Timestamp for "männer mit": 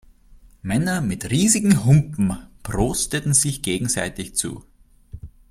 0.63-1.29